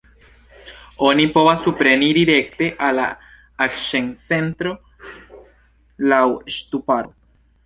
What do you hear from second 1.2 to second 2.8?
povas supreniri rekte